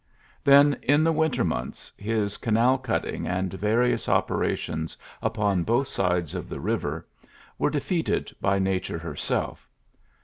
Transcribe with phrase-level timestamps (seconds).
[0.43, 6.49] Then in the winter months his canal cutting, and various operations upon both sides of
[6.49, 7.05] the river,
[7.59, 9.69] were de feated by Nature herself.